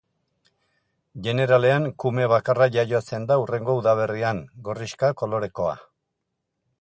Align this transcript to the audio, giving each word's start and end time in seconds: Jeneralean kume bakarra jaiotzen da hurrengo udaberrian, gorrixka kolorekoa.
Jeneralean 1.25 1.83
kume 2.05 2.25
bakarra 2.33 2.69
jaiotzen 2.77 3.29
da 3.33 3.37
hurrengo 3.43 3.77
udaberrian, 3.81 4.41
gorrixka 4.69 5.15
kolorekoa. 5.23 5.77